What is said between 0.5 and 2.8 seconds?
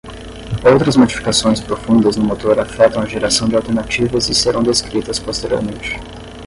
Outras modificações profundas no motor